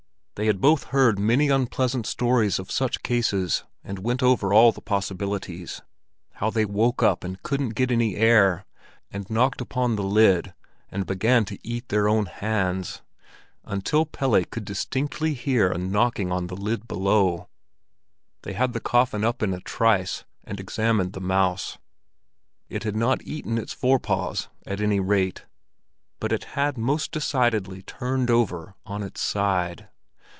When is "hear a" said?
15.35-15.77